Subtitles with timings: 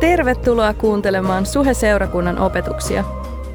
[0.00, 3.04] Tervetuloa kuuntelemaan Suhe-seurakunnan opetuksia.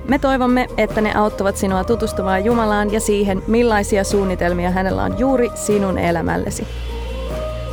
[0.09, 5.49] Me toivomme, että ne auttavat sinua tutustumaan Jumalaan ja siihen, millaisia suunnitelmia hänellä on juuri
[5.55, 6.67] sinun elämällesi.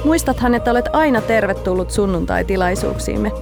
[0.04, 3.32] Muistathan, että olet aina tervetullut sunnuntai-tilaisuuksiimme.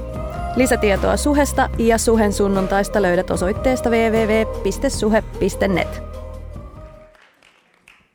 [0.57, 4.83] Lisätietoa Suhesta ja Suhen sunnuntaista löydät osoitteesta www.suhe.net.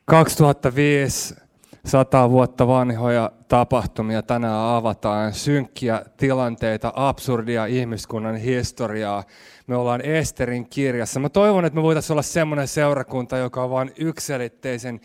[0.06, 1.45] 2005
[1.86, 9.24] sata vuotta vanhoja tapahtumia tänään avataan, synkkiä tilanteita, absurdia ihmiskunnan historiaa.
[9.68, 11.20] Me ollaan Esterin kirjassa.
[11.20, 15.02] Mä toivon, että me voitaisiin olla semmoinen seurakunta, joka on vain yksilitteisen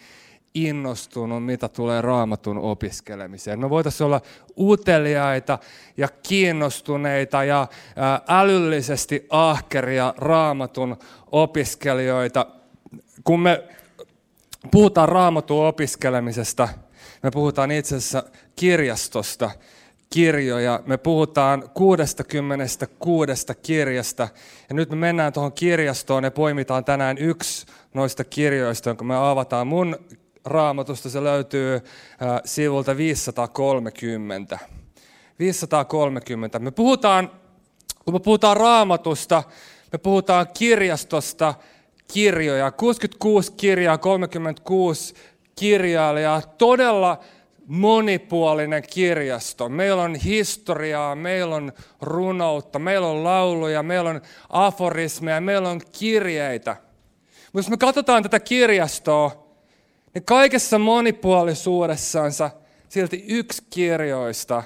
[0.55, 3.61] innostunut, mitä tulee raamatun opiskelemiseen.
[3.61, 4.21] Me voitaisiin olla
[4.59, 5.59] uteliaita
[5.97, 7.67] ja kiinnostuneita ja
[8.29, 10.97] älyllisesti ahkeria raamatun
[11.33, 12.47] opiskelijoita.
[13.25, 13.65] Kun me
[14.71, 16.69] puhutaan raamatun opiskelemisesta,
[17.23, 18.23] me puhutaan itse asiassa
[18.57, 19.51] kirjastosta,
[20.11, 20.83] kirjoja.
[20.87, 24.29] Me puhutaan 66 kirjasta.
[24.69, 29.67] Ja nyt me mennään tuohon kirjastoon ja poimitaan tänään yksi noista kirjoista, jonka me avataan.
[29.67, 29.97] Mun
[30.45, 31.83] raamatusta se löytyy äh,
[32.45, 34.59] sivulta 530.
[35.39, 36.59] 530.
[36.59, 37.31] Me puhutaan,
[38.05, 39.43] kun me puhutaan raamatusta,
[39.93, 41.55] me puhutaan kirjastosta,
[42.13, 45.15] kirjoja, 66 kirjaa, 36
[45.57, 47.19] kirjailijaa, todella
[47.67, 49.69] monipuolinen kirjasto.
[49.69, 56.77] Meillä on historiaa, meillä on runoutta, meillä on lauluja, meillä on aforismeja, meillä on kirjeitä.
[57.45, 59.47] Mutta jos me katsotaan tätä kirjastoa,
[60.15, 62.51] niin kaikessa monipuolisuudessansa
[62.89, 64.63] silti yksi kirjoista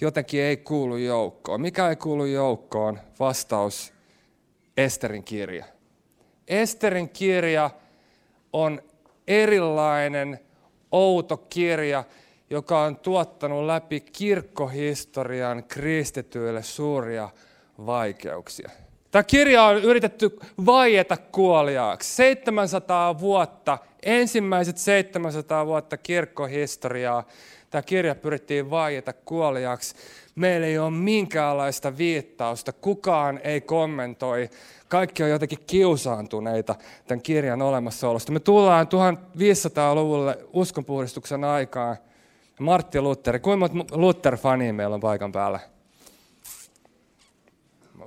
[0.00, 1.60] jotenkin ei kuulu joukkoon.
[1.60, 3.00] Mikä ei kuulu joukkoon?
[3.20, 3.92] Vastaus
[4.76, 5.75] Esterin kirja.
[6.48, 7.70] Esterin kirja
[8.52, 8.82] on
[9.26, 10.40] erilainen,
[10.92, 12.04] outo kirja,
[12.50, 17.28] joka on tuottanut läpi kirkkohistorian kristityille suuria
[17.86, 18.70] vaikeuksia.
[19.10, 22.14] Tämä kirja on yritetty vaieta kuoliaaksi.
[22.14, 27.26] 700 vuotta, ensimmäiset 700 vuotta kirkkohistoriaa,
[27.70, 29.94] tämä kirja pyrittiin vaieta kuoliaaksi.
[30.34, 34.50] Meillä ei ole minkäänlaista viittausta, kukaan ei kommentoi
[34.88, 36.74] kaikki on jotenkin kiusaantuneita
[37.06, 38.32] tämän kirjan olemassaolosta.
[38.32, 41.96] Me tullaan 1500-luvulle uskonpuhdistuksen aikaan.
[42.60, 45.60] Martti Luther, kuinka monta Luther-fania meillä on paikan päällä?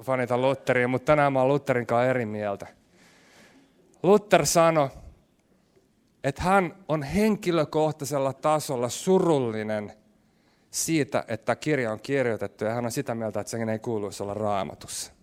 [0.01, 2.67] Fanita Lutheria, mutta tänään mä oon Lutherin kanssa eri mieltä.
[4.03, 4.89] Luther sanoi,
[6.23, 9.93] että hän on henkilökohtaisella tasolla surullinen
[10.71, 14.33] siitä, että kirja on kirjoitettu ja hän on sitä mieltä, että sen ei kuuluisi olla
[14.33, 15.18] raamatussa.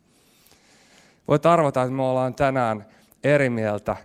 [1.29, 2.87] Voit arvata, että me ollaan tänään
[3.25, 3.97] eri mieltä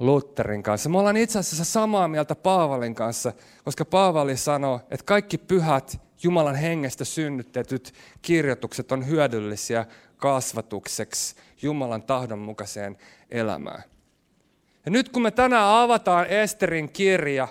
[0.00, 0.88] Lutherin kanssa.
[0.88, 3.32] Me ollaan itse asiassa samaa mieltä Paavalin kanssa,
[3.64, 9.86] koska Paavali sanoo, että kaikki pyhät Jumalan hengestä synnytetyt kirjoitukset on hyödyllisiä
[10.16, 12.96] kasvatukseksi Jumalan tahdon mukaiseen
[13.30, 13.82] elämään.
[14.84, 17.48] Ja nyt kun me tänään avataan Esterin kirja,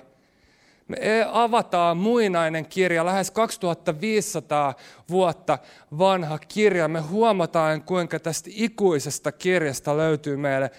[0.90, 0.98] me
[1.32, 4.74] avataan muinainen kirja, lähes 2500
[5.10, 5.58] vuotta
[5.98, 6.88] vanha kirja.
[6.88, 10.72] Me huomataan, kuinka tästä ikuisesta kirjasta löytyy meille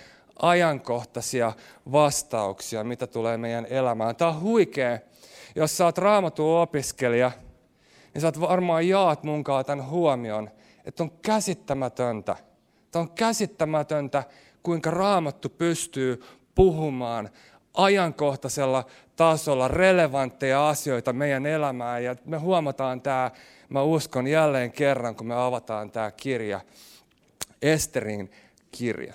[0.42, 1.52] ajankohtaisia
[1.92, 4.16] vastauksia, mitä tulee meidän elämään.
[4.16, 4.98] Tämä on huikea.
[5.54, 7.32] Jos sä oot raamatun opiskelija,
[8.14, 10.50] niin sä oot varmaan jaat munkaan tämän huomion,
[10.84, 12.36] että on käsittämätöntä.
[12.90, 14.24] Tämä on käsittämätöntä,
[14.62, 16.22] kuinka raamattu pystyy
[16.54, 17.30] puhumaan
[17.82, 18.84] ajankohtaisella
[19.16, 22.04] tasolla relevantteja asioita meidän elämään.
[22.04, 23.30] Ja me huomataan tämä,
[23.68, 26.60] mä uskon jälleen kerran, kun me avataan tämä kirja,
[27.62, 28.30] Esterin
[28.70, 29.14] kirja.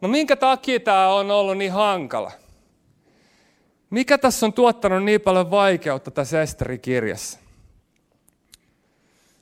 [0.00, 2.32] No minkä takia tämä on ollut niin hankala?
[3.90, 7.38] Mikä tässä on tuottanut niin paljon vaikeutta tässä Esterin kirjassa?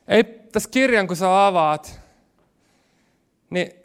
[0.09, 2.01] Ei tässä kirjan, kun sä avaat,
[3.51, 3.82] niin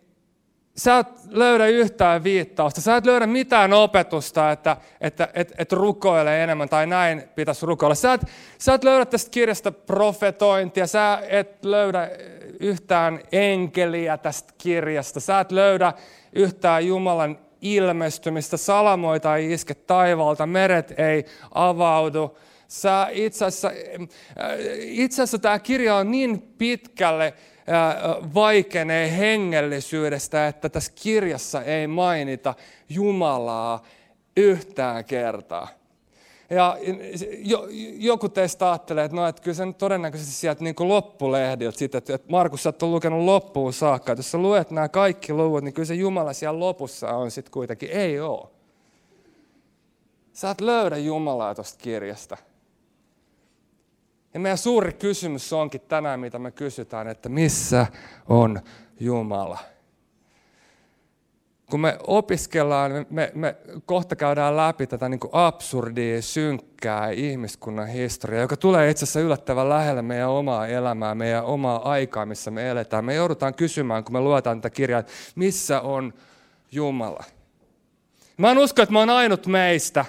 [0.77, 6.43] sä et löydä yhtään viittausta, sä et löydä mitään opetusta, että, että et, et rukoile
[6.43, 7.95] enemmän tai näin pitäisi rukoilla.
[7.95, 8.21] Sä et,
[8.57, 12.09] sä et löydä tästä kirjasta profetointia, sä et löydä
[12.59, 15.93] yhtään enkeliä tästä kirjasta, sä et löydä
[16.33, 22.37] yhtään Jumalan ilmestymistä, salamoita ei iske taivaalta, meret ei avaudu.
[22.67, 23.71] Sä itse asiassa,
[24.79, 27.33] itse asiassa tämä kirja on niin pitkälle
[28.33, 32.53] vaikenee hengellisyydestä, että tässä kirjassa ei mainita
[32.89, 33.83] Jumalaa
[34.37, 35.67] yhtään kertaa.
[36.49, 36.77] Ja
[37.97, 42.19] joku teistä ajattelee, että, no, että kyllä se nyt todennäköisesti sieltä niin loppulehdiltä, siitä, että
[42.29, 44.11] Markus, sä oot lukenut loppuun saakka.
[44.11, 47.51] Että jos sä luet nämä kaikki luvut, niin kyllä se Jumala siellä lopussa on sitten
[47.51, 47.89] kuitenkin.
[47.89, 48.47] Ei ole.
[50.33, 52.37] Sä et löydä Jumalaa tuosta kirjasta.
[54.33, 57.87] Ja meidän suuri kysymys onkin tänään, mitä me kysytään, että missä
[58.27, 58.61] on
[58.99, 59.59] Jumala?
[61.71, 68.41] kun me opiskellaan, me, me kohta käydään läpi tätä niin kuin absurdia, synkkää ihmiskunnan historiaa,
[68.41, 73.05] joka tulee itse asiassa yllättävän lähelle meidän omaa elämää, meidän omaa aikaa, missä me eletään.
[73.05, 75.03] Me joudutaan kysymään, kun me luetaan tätä kirjaa,
[75.35, 76.13] missä on
[76.71, 77.23] Jumala?
[78.37, 80.05] Mä en usko, että mä oon ainut meistä,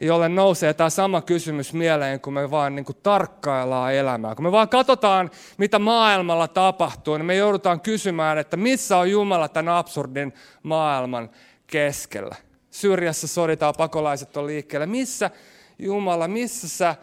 [0.00, 4.34] jolle nousee tämä sama kysymys mieleen, kun me vaan niin kuin tarkkaillaan elämää.
[4.34, 9.48] Kun me vaan katsotaan, mitä maailmalla tapahtuu, niin me joudutaan kysymään, että missä on Jumala
[9.48, 11.30] tämän absurdin maailman
[11.66, 12.36] keskellä.
[12.70, 14.86] Syrjässä soditaan, pakolaiset on liikkeellä.
[14.86, 15.30] Missä
[15.78, 16.94] Jumala, missä sä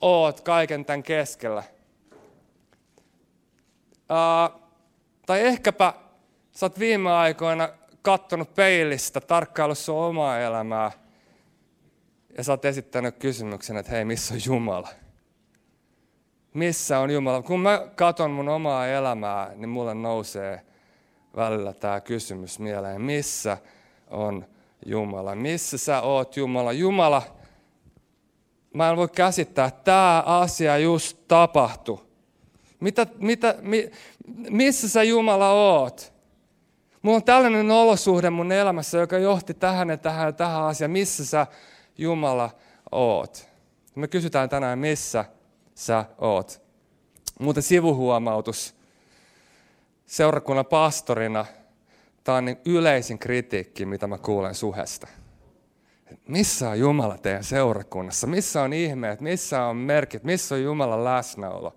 [0.00, 1.62] oot kaiken tämän keskellä?
[4.10, 4.62] Uh,
[5.26, 5.92] tai ehkäpä
[6.52, 7.68] sä oot viime aikoina
[8.02, 10.90] kattonut peilistä, tarkkaillut sun omaa elämää–
[12.36, 14.88] ja sä oot esittänyt kysymyksen, että hei, missä on Jumala?
[16.54, 17.42] Missä on Jumala?
[17.42, 20.60] Kun mä katson mun omaa elämää, niin mulle nousee
[21.36, 23.00] välillä tämä kysymys mieleen.
[23.00, 23.58] Missä
[24.10, 24.46] on
[24.86, 25.34] Jumala?
[25.34, 26.72] Missä sä oot Jumala?
[26.72, 27.22] Jumala,
[28.74, 31.98] mä en voi käsittää, tämä asia just tapahtui.
[32.80, 33.90] Mitä, mitä, mi,
[34.50, 36.12] missä sä Jumala oot?
[37.02, 40.90] Mulla on tällainen olosuhde mun elämässä, joka johti tähän ja tähän ja tähän asiaan.
[40.90, 41.46] Missä sä
[41.98, 42.50] Jumala
[42.92, 43.48] oot?
[43.94, 45.24] Me kysytään tänään, missä
[45.74, 46.62] sä oot.
[47.40, 48.74] Muuten sivuhuomautus.
[50.06, 51.46] Seurakunnan pastorina
[52.24, 55.06] tämä on niin yleisin kritiikki, mitä mä kuulen suhesta.
[56.28, 58.26] Missä on Jumala teidän seurakunnassa?
[58.26, 59.20] Missä on ihmeet?
[59.20, 60.24] Missä on merkit?
[60.24, 61.76] Missä on Jumalan läsnäolo?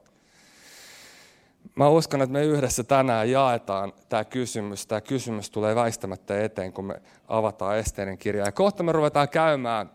[1.75, 4.87] Mä uskon, että me yhdessä tänään jaetaan tämä kysymys.
[4.87, 8.47] Tämä kysymys tulee väistämättä eteen, kun me avataan Esterin kirjaa.
[8.47, 9.89] Ja kohta me ruvetaan käymään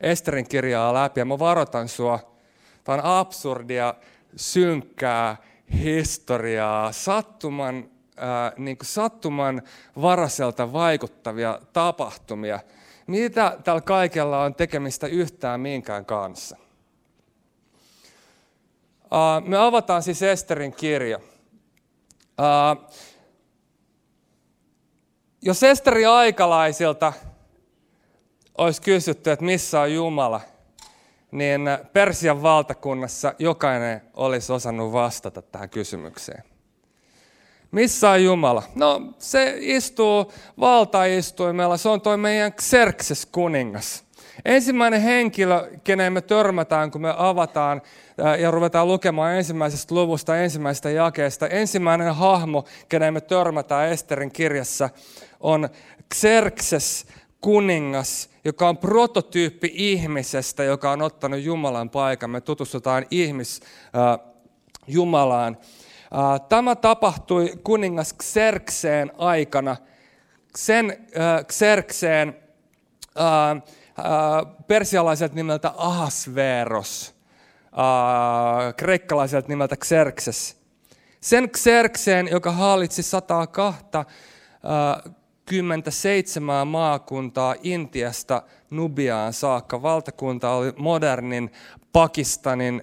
[0.00, 2.18] Esterin kirjaa läpi ja mä varoitan sua.
[2.84, 3.94] Tämä on absurdia,
[4.36, 5.36] synkkää
[5.72, 7.76] historiaa, sattuman,
[8.18, 9.62] äh, niin kuin sattuman
[10.02, 12.60] varaselta vaikuttavia tapahtumia.
[13.06, 16.56] Mitä tällä kaikella on tekemistä yhtään minkään kanssa?
[19.04, 21.18] Uh, me avataan siis Esterin kirja.
[21.18, 22.90] Uh,
[25.42, 27.12] jos Esteri aikalaisilta
[28.58, 30.40] olisi kysytty, että missä on Jumala,
[31.30, 31.60] niin
[31.92, 36.42] Persian valtakunnassa jokainen olisi osannut vastata tähän kysymykseen.
[37.70, 38.62] Missä on Jumala?
[38.74, 44.04] No se istuu valtaistuimella, se on toi meidän Xerxes kuningas.
[44.44, 47.82] Ensimmäinen henkilö, keneen me törmätään, kun me avataan
[48.40, 51.48] ja ruvetaan lukemaan ensimmäisestä luvusta, ensimmäisestä jakeesta.
[51.48, 54.90] Ensimmäinen hahmo, keneen me törmätään Esterin kirjassa,
[55.40, 55.68] on
[56.14, 57.06] Xerxes
[57.42, 62.30] kuningas, joka on prototyyppi ihmisestä, joka on ottanut Jumalan paikan.
[62.30, 64.32] Me tutustutaan ihmis äh,
[64.86, 65.58] Jumalaan.
[65.60, 69.76] Äh, tämä tapahtui kuningas Xerxeen aikana.
[70.56, 72.36] Sen äh, Xerxeen
[73.20, 77.14] äh, äh, persialaiselta nimeltä Ahasveros,
[77.64, 80.56] äh, kreikkalaiselta nimeltä Xerxes.
[81.20, 84.04] Sen Xerxeen, joka hallitsi 102 äh,
[85.52, 89.82] 27 maakuntaa Intiasta Nubiaan saakka.
[89.82, 91.52] Valtakunta oli modernin
[91.92, 92.82] Pakistanin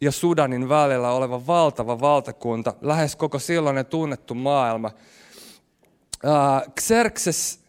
[0.00, 4.90] ja Sudanin välillä oleva valtava valtakunta, lähes koko silloinen tunnettu maailma.
[6.80, 7.60] Xerxes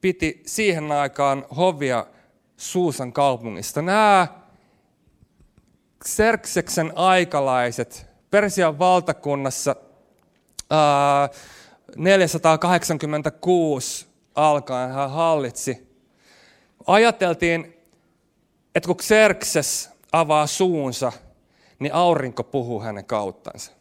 [0.00, 2.06] piti siihen aikaan hovia
[2.56, 3.82] Suusan kaupungista.
[3.82, 4.26] Nämä
[6.04, 9.76] Xerxeksen aikalaiset Persian valtakunnassa
[10.70, 11.28] ää,
[11.96, 15.90] 486 alkaen hän hallitsi.
[16.86, 17.76] Ajateltiin,
[18.74, 21.12] että kun Xerxes avaa suunsa,
[21.78, 23.72] niin aurinko puhuu hänen kauttansa.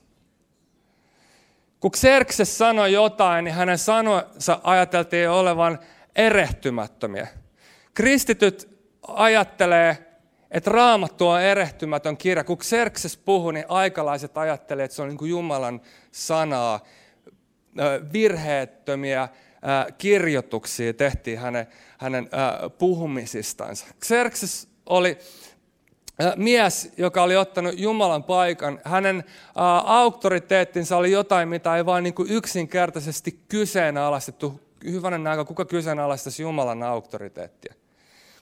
[1.80, 5.80] Kun Xerxes sanoi jotain, niin hänen sanoinsa ajateltiin olevan
[6.16, 7.28] erehtymättömiä.
[7.94, 9.98] Kristityt ajattelee,
[10.52, 12.44] että raamattu on erehtymätön kirja.
[12.44, 16.80] Kun Xerxes puhuu, niin aikalaiset ajattelee, että se on niin kuin Jumalan sanaa
[18.14, 19.30] virheettömiä
[19.98, 21.68] kirjoituksia tehtiin hänen,
[21.98, 22.30] hänen
[22.78, 23.86] puhumisistansa.
[24.06, 25.18] Xerxes oli
[26.36, 28.80] mies, joka oli ottanut Jumalan paikan.
[28.84, 29.24] Hänen
[29.84, 34.62] auktoriteettinsa oli jotain, mitä ei vain niin kuin yksinkertaisesti kyseenalaistettu.
[34.86, 37.74] Hyvänen aika, kuka kyseenalaistaisi Jumalan auktoriteettia?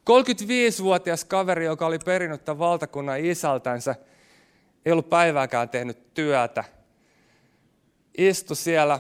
[0.10, 3.96] 35-vuotias kaveri, joka oli perinnyt tämän valtakunnan isältänsä,
[4.86, 6.64] ei ollut päivääkään tehnyt työtä.
[8.18, 9.00] Istu siellä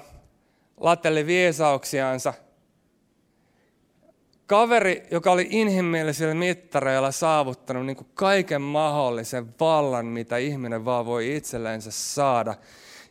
[0.77, 2.33] lateli viisauksiansa.
[4.47, 11.35] Kaveri, joka oli inhimillisillä mittareilla saavuttanut niin kuin kaiken mahdollisen vallan, mitä ihminen vaan voi
[11.35, 12.55] itsellensä saada.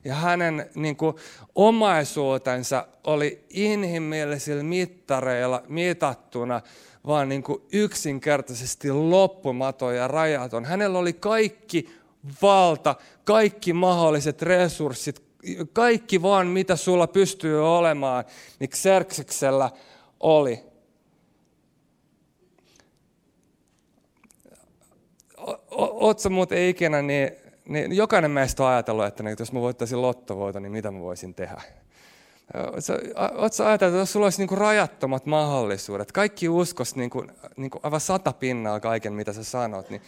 [0.05, 1.17] Ja hänen niin kuin,
[1.55, 6.61] omaisuutensa oli inhimillisillä mittareilla mitattuna
[7.07, 10.65] vaan niin kuin yksinkertaisesti loppumaton ja rajaton.
[10.65, 11.91] Hänellä oli kaikki
[12.43, 12.95] valta,
[13.25, 15.26] kaikki mahdolliset resurssit,
[15.73, 18.25] kaikki vaan mitä sulla pystyy olemaan,
[18.59, 19.71] niin Xerxeksellä
[20.21, 20.65] oli.
[25.71, 27.31] Oletko muuten ikinä, niin,
[27.69, 31.35] niin jokainen meistä on ajatellut, että niin, jos mä voittaisin lottovoita, niin mitä mä voisin
[31.35, 31.63] tehdä?
[33.35, 37.71] Oletko ajatellut, että jos sulla olisi niin kuin rajattomat mahdollisuudet, kaikki uskos niin kuin, niin
[37.71, 40.03] kuin aivan sata pinnaa kaiken, mitä sä sanot, niin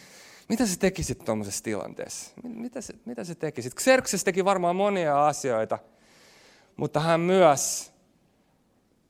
[0.48, 2.30] mitä sä tekisit tuommoisessa tilanteessa?
[2.42, 3.74] Mitä sä, mitä sä tekisit?
[3.74, 5.78] Xerxes teki varmaan monia asioita,
[6.76, 7.92] mutta hän myös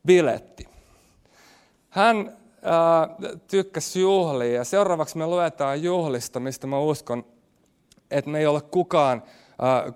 [0.06, 0.68] biletti.
[1.90, 3.08] Hän ää,
[3.46, 7.24] tykkäsi juhlia ja seuraavaksi me luetaan juhlista, mistä mä uskon,
[8.10, 9.22] että me ei ole kukaan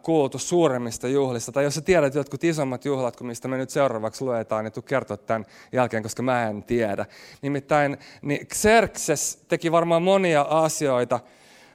[0.02, 1.52] kuultu suuremmista juhlista.
[1.52, 4.82] Tai jos sä tiedät jotkut isommat juhlat kuin mistä me nyt seuraavaksi luetaan, niin tuu
[4.82, 7.06] kertoa tämän jälkeen, koska mä en tiedä.
[7.42, 11.20] Nimittäin niin Xerxes teki varmaan monia asioita,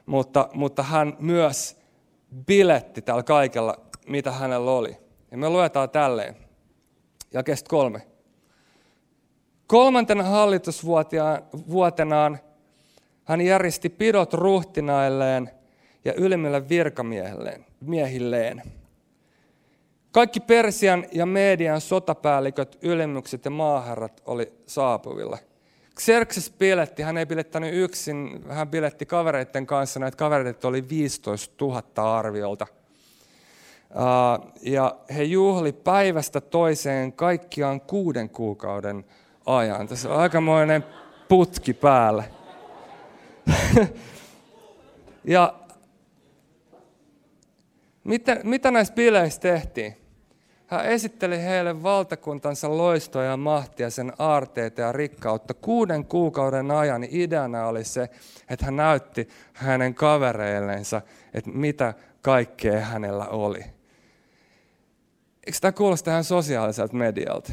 [0.06, 1.76] mutta, mutta hän myös
[2.46, 3.76] biletti tällä kaikella,
[4.06, 4.96] mitä hänellä oli.
[5.30, 6.36] Ja me luetaan tälleen.
[7.32, 8.02] Jakesta kolme.
[9.66, 12.38] Kolmantena hallitusvuotenaan
[13.24, 15.57] hän järjesti pidot ruhtinailleen
[16.08, 18.62] ja ylimmille virkamiehilleen.
[20.12, 25.38] Kaikki Persian ja Median sotapäälliköt, ylimmykset ja maaherrat oli saapuvilla.
[26.00, 32.18] Xerxes piletti, hän ei pilettänyt yksin, hän piletti kavereiden kanssa, näitä kavereita oli 15 000
[32.18, 32.66] arviolta.
[34.62, 39.04] Ja he juhli päivästä toiseen kaikkiaan kuuden kuukauden
[39.46, 39.88] ajan.
[39.88, 40.84] Tässä on aikamoinen
[41.28, 42.24] putki päällä.
[45.24, 45.54] ja
[48.08, 49.96] mitä, mitä näissä bileissä tehtiin?
[50.66, 55.54] Hän esitteli heille valtakuntansa loistoa ja mahtia, sen aarteita ja rikkautta.
[55.54, 58.08] Kuuden kuukauden ajan ideana oli se,
[58.50, 61.02] että hän näytti hänen kavereillensa,
[61.34, 63.64] että mitä kaikkea hänellä oli.
[65.46, 67.52] Eikö tämä kuulosta tähän sosiaaliselta medialta?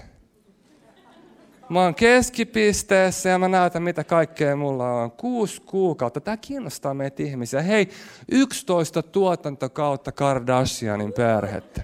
[1.70, 5.12] Mä oon keskipisteessä ja mä näytän, mitä kaikkea mulla on.
[5.12, 6.22] Kuusi kuukautta.
[6.22, 7.62] Tämä kiinnostaa meitä ihmisiä.
[7.62, 7.90] Hei,
[8.32, 11.84] 11 tuotantokautta Kardashianin perhettä.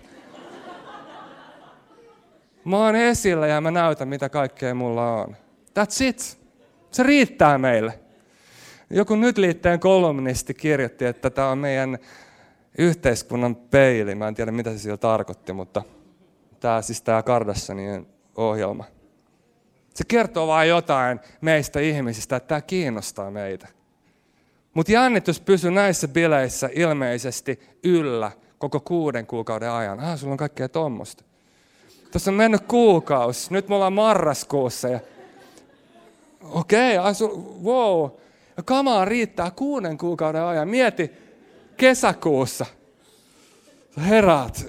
[2.66, 5.36] Mä oon esillä ja mä näytän, mitä kaikkea mulla on.
[5.80, 6.40] That's it.
[6.92, 8.00] Se riittää meille.
[8.90, 11.98] Joku nyt liitteen kolumnisti kirjoitti, että tämä on meidän
[12.78, 14.16] yhteiskunnan peili.
[14.16, 15.84] Mä en tiedä, mitä se sillä tarkoitti, mutta
[16.60, 19.01] tämä siis tämä Kardashianin ohjelma.
[19.94, 23.68] Se kertoo vain jotain meistä ihmisistä, että tämä kiinnostaa meitä.
[24.74, 30.00] Mutta jännitys pysyy näissä bileissä ilmeisesti yllä koko kuuden kuukauden ajan.
[30.00, 31.24] Ah, sulla on kaikkea tuommoista.
[32.12, 33.54] Tuossa on mennyt kuukausi.
[33.54, 34.88] Nyt me ollaan marraskuussa.
[34.88, 35.00] Ja...
[36.42, 37.58] Okei, okay, asu...
[37.64, 38.10] wow.
[38.58, 40.68] Ja kamaa riittää kuuden kuukauden ajan.
[40.68, 41.12] Mieti,
[41.78, 42.66] kesäkuussa.
[44.08, 44.66] Herrat,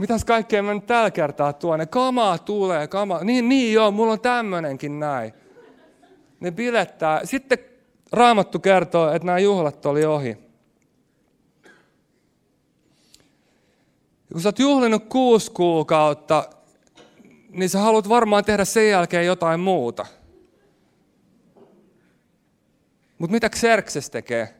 [0.00, 1.86] mitäs kaikkea mä nyt tällä kertaa tuonne?
[1.86, 3.24] Kamaa tulee, kamaa.
[3.24, 5.32] Niin, niin joo, mulla on tämmönenkin näin.
[6.40, 7.20] Ne bilettää.
[7.24, 7.58] Sitten
[8.12, 10.50] Raamattu kertoo, että nämä juhlat oli ohi.
[14.32, 16.48] kun sä oot juhlinut kuusi kuukautta,
[17.50, 20.06] niin sä haluat varmaan tehdä sen jälkeen jotain muuta.
[23.18, 24.54] Mutta mitä Xerxes tekee?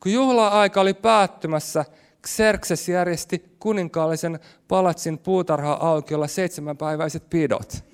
[0.00, 1.84] Kun juhla-aika oli päättymässä,
[2.26, 7.84] Xerxes järjesti kuninkaallisen palatsin puutarha-aukiolla seitsemänpäiväiset pidot.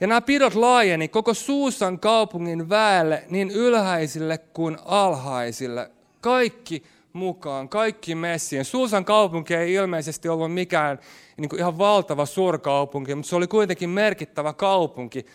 [0.00, 5.90] Ja nämä pidot laajeni koko Suusan kaupungin väelle niin ylhäisille kuin alhaisille.
[6.20, 8.64] Kaikki mukaan, kaikki messiin.
[8.64, 10.98] Suusan kaupunki ei ilmeisesti ollut mikään
[11.36, 15.26] niin kuin ihan valtava suurkaupunki, mutta se oli kuitenkin merkittävä kaupunki.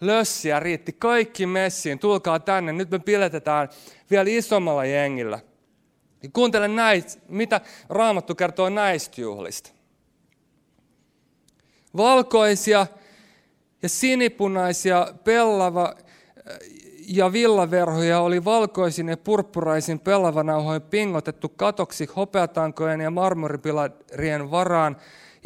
[0.00, 3.68] Lössiä riitti kaikki messiin, tulkaa tänne, nyt me piletetään
[4.10, 5.38] vielä isommalla jengillä.
[6.22, 9.70] Ja kuuntele näitä, mitä Raamattu kertoo näistä juhlista.
[11.96, 12.86] Valkoisia
[13.82, 15.94] ja sinipunaisia pellava
[17.08, 24.96] ja villaverhoja oli valkoisin ja purppuraisin pellavanauhoin pingotettu katoksi hopeatankojen ja marmoripilarien varaan,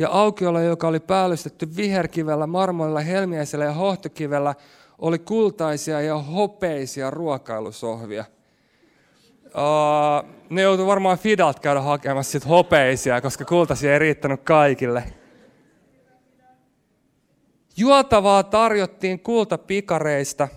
[0.01, 4.55] ja aukiolla, joka oli päällystetty viherkivellä, marmoilla, helmiäisellä ja hohtokivellä,
[4.99, 8.25] oli kultaisia ja hopeisia ruokailusohvia.
[9.45, 15.05] Uh, ne joutui varmaan Fidalt käydä hakemassa sit hopeisia, koska kultaisia ei riittänyt kaikille.
[17.77, 20.49] Juotavaa tarjottiin kultapikareista,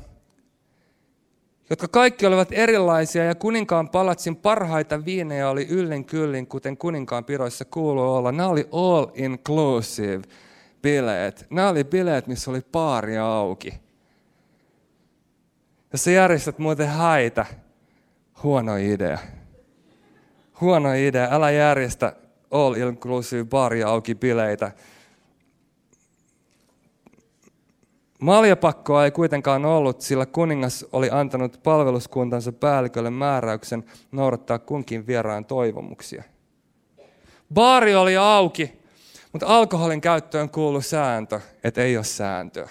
[1.73, 7.65] jotka kaikki olivat erilaisia ja kuninkaan palatsin parhaita viinejä oli yllin kyllin, kuten kuninkaan piroissa
[7.65, 8.31] kuuluu olla.
[8.31, 10.21] Nämä oli all inclusive
[10.81, 11.45] bileet.
[11.49, 13.73] Nämä oli bileet, missä oli paari auki.
[15.91, 17.45] Jos sä järjestät muuten häitä,
[18.43, 19.17] huono idea.
[20.61, 21.27] Huono idea.
[21.31, 22.15] Älä järjestä
[22.51, 24.71] all inclusive baria auki bileitä.
[28.23, 36.23] Maljapakkoa ei kuitenkaan ollut, sillä kuningas oli antanut palveluskuntansa päällikölle määräyksen noudattaa kunkin vieraan toivomuksia.
[37.53, 38.73] Baari oli auki,
[39.31, 42.69] mutta alkoholin käyttöön kuului sääntö, että ei ole sääntöä.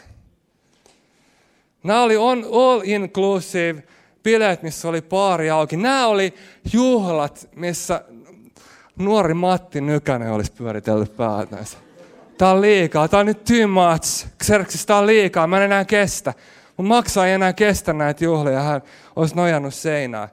[1.85, 3.82] Nämä oli on all inclusive
[4.23, 5.76] bileet, missä oli baari auki.
[5.76, 6.35] Nämä oli
[6.73, 8.04] juhlat, missä
[8.99, 11.78] nuori Matti Nykänen olisi pyöritellyt päätänsä.
[12.42, 14.26] Tämä on liikaa, tämä on nyt too much.
[14.44, 16.34] Xerxes, tämä on liikaa, mä en enää kestä.
[16.76, 18.82] Mun maksaa ei enää kestä näitä juhlia, hän
[19.16, 20.28] olisi nojannut seinään.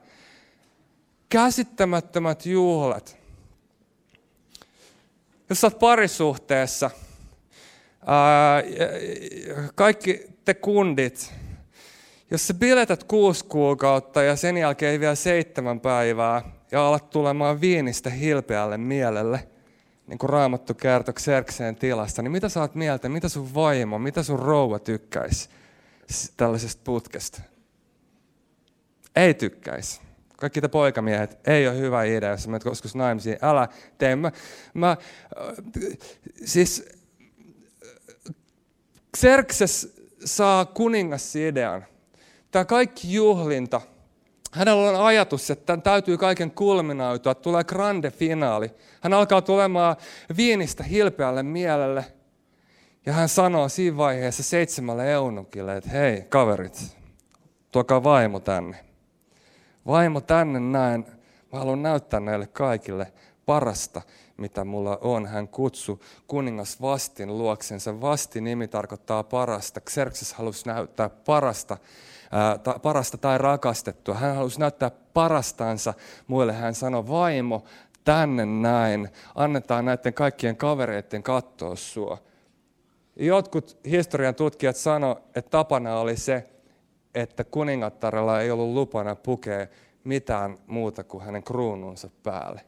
[1.30, 3.18] Käsittämättömät juhlat.
[5.50, 6.92] Jos sä oot parisuhteessa,
[8.06, 8.64] ää,
[9.76, 11.34] kaikki te kundit,
[12.32, 18.10] jos sä biletät kuusi kuukautta ja sen jälkeen vielä seitsemän päivää ja alat tulemaan viinistä
[18.10, 19.44] hilpeälle mielelle–
[20.10, 24.24] niin kuin raamattu kertoo Xerxeen tilasta, niin mitä sä oot mieltä, mitä sun vaimo, mitä
[24.24, 25.50] sun rouva tykkäisi
[26.38, 27.42] tällaisesta putkesta?
[29.16, 30.02] Ei tykkäisi.
[30.38, 33.38] Kaikki te poikamiehet, ei ole hyvä idea, jos menet koskus naimisiin.
[33.42, 34.16] Älä tee.
[34.16, 34.32] Mä,
[34.74, 34.98] mä,
[36.46, 36.86] siis
[39.18, 41.86] Xerxes saa kuningas idean.
[42.52, 43.82] Tämä kaikki juhlinta,
[44.52, 48.72] hänellä on ajatus, että tämän täytyy kaiken kulminautua, tulee grande finaali.
[49.02, 49.96] Hän alkaa tulemaan
[50.38, 52.06] viinistä hilpeälle mielelle.
[53.06, 56.98] Ja hän sanoo siinä vaiheessa seitsemälle eunukille, että hei kaverit,
[57.72, 58.78] tuokaa vaimo tänne.
[59.88, 61.06] Vaimo tänne näin.
[61.52, 63.14] Mä haluan näyttää näille kaikille
[63.46, 64.02] parasta,
[64.38, 65.26] mitä mulla on.
[65.26, 68.02] Hän kutsu kuningas Vastin luoksensa.
[68.02, 69.82] Vasti nimi tarkoittaa parasta.
[69.82, 71.78] Xerxes halusi näyttää parasta
[72.64, 74.16] ta, parasta tai rakastettua.
[74.16, 75.94] Hän halusi näyttää parastansa
[76.28, 76.54] muille.
[76.54, 77.64] Hän sanoi, vaimo,
[78.04, 79.10] tänne näin.
[79.36, 82.18] Annetaan näiden kaikkien kavereiden katsoa sua.
[83.16, 86.50] Jotkut historian tutkijat sanoivat, että tapana oli se,
[87.16, 89.68] että kuningattarella ei ollut lupana pukea
[90.10, 92.62] mitään muuta kuin hänen kruununsa päälle.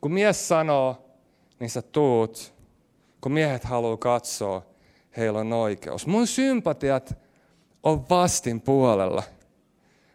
[0.00, 1.04] Kun mies sanoo,
[1.60, 2.54] niin sä tuut.
[3.20, 4.62] Kun miehet haluaa katsoa,
[5.16, 6.06] heillä on oikeus.
[6.06, 7.18] Mun sympatiat
[7.82, 9.22] on vastin puolella.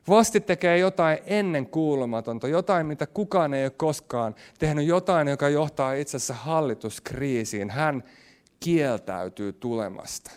[0.09, 5.93] Vasti tekee jotain ennen kuulumatonta, jotain, mitä kukaan ei ole koskaan tehnyt, jotain, joka johtaa
[5.93, 7.69] itse asiassa hallituskriisiin.
[7.69, 8.03] Hän
[8.59, 10.31] kieltäytyy tulemasta.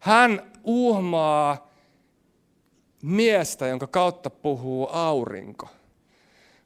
[0.00, 1.73] Hän uhmaa
[3.04, 5.68] miestä, jonka kautta puhuu aurinko.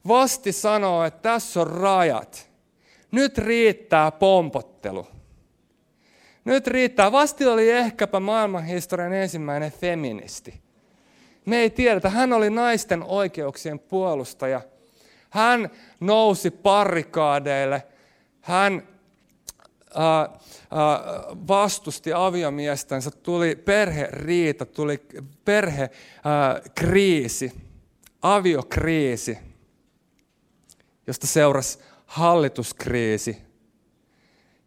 [0.08, 2.50] Vasti sanoo, että tässä on rajat.
[3.10, 5.06] Nyt riittää pompottelu.
[6.44, 7.12] Nyt riittää.
[7.12, 10.60] Vasti oli ehkäpä maailmanhistorian ensimmäinen feministi.
[11.44, 12.10] Me ei tiedetä.
[12.10, 14.60] Hän oli naisten oikeuksien puolustaja.
[15.30, 15.70] Hän
[16.00, 17.82] nousi parikaadeille.
[18.40, 18.88] Hän
[21.48, 23.10] vastusti aviomiestänsä.
[23.10, 25.00] Tuli perheriita, tuli
[25.44, 27.52] perhekriisi,
[28.22, 29.38] aviokriisi,
[31.06, 33.42] josta seurasi hallituskriisi,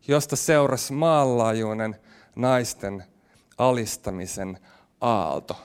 [0.07, 1.95] josta seurasi maanlaajuinen
[2.35, 3.03] naisten
[3.57, 4.59] alistamisen
[5.01, 5.57] aalto.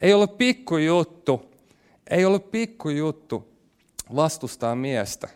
[0.00, 1.50] Ei ollut pikkujuttu,
[2.10, 3.48] ei ollut pikkujuttu
[4.16, 5.28] vastustaa miestä.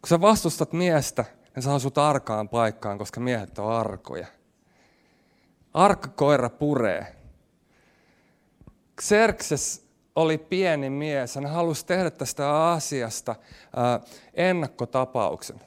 [0.00, 4.26] Kun sä vastustat miestä, niin saa sut arkaan paikkaan, koska miehet on arkoja.
[5.74, 7.16] Arkkoira puree.
[9.00, 9.86] Xerxes
[10.16, 11.34] oli pieni mies.
[11.34, 13.36] Hän halusi tehdä tästä asiasta
[14.34, 15.60] ennakkotapauksen.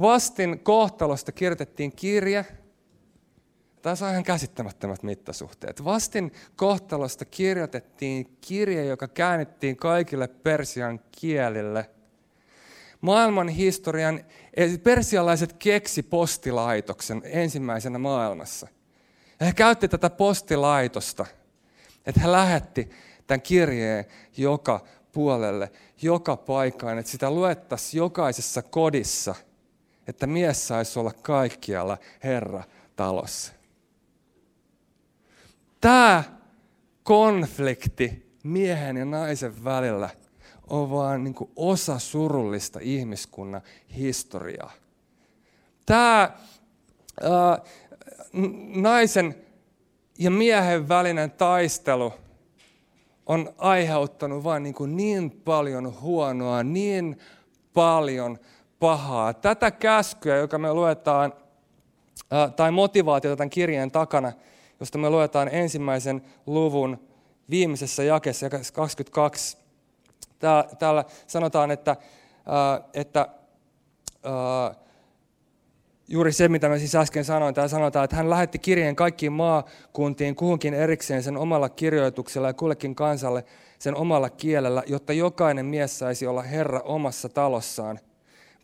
[0.00, 2.46] Vastin kohtalosta kirjoitettiin kirje.
[3.82, 5.84] Tässä on ihan käsittämättömät mittasuhteet.
[5.84, 11.90] Vastin kohtalosta kirjoitettiin kirje, joka käännettiin kaikille persian kielille.
[13.02, 14.24] Maailman historian
[14.82, 18.68] persialaiset keksi postilaitoksen ensimmäisenä maailmassa.
[19.40, 21.26] Ja he käytti tätä postilaitosta,
[22.06, 22.90] että he lähetti
[23.26, 24.04] tämän kirjeen
[24.36, 24.80] joka
[25.12, 29.34] puolelle, joka paikkaan, että sitä luettaisiin jokaisessa kodissa–
[30.06, 32.64] että mies saisi olla kaikkialla Herra
[32.96, 33.52] talossa.
[35.80, 36.24] Tämä
[37.02, 40.10] konflikti miehen ja naisen välillä
[40.70, 43.62] on vaan niin osa surullista ihmiskunnan
[43.96, 44.72] historiaa.
[45.86, 46.30] Tämä
[47.22, 47.58] ää,
[48.74, 49.34] naisen
[50.18, 52.12] ja miehen välinen taistelu
[53.26, 57.18] on aiheuttanut vain niin, niin paljon huonoa, niin
[57.74, 58.38] paljon
[58.78, 59.34] pahaa.
[59.34, 61.32] Tätä käskyä, joka me luetaan,
[62.56, 64.32] tai motivaatiota tämän kirjeen takana,
[64.80, 66.98] josta me luetaan ensimmäisen luvun
[67.50, 69.61] viimeisessä jakessa, 22.
[70.78, 71.96] Täällä sanotaan, että,
[72.94, 73.28] että
[76.08, 77.54] juuri se, mitä mä siis äsken sanoin.
[77.54, 82.94] Täällä sanotaan, että hän lähetti kirjeen kaikkiin maakuntiin kuhunkin erikseen sen omalla kirjoituksella ja kullekin
[82.94, 83.44] kansalle
[83.78, 87.98] sen omalla kielellä, jotta jokainen mies saisi olla Herra omassa talossaan.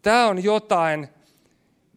[0.03, 1.09] Tämä on jotain,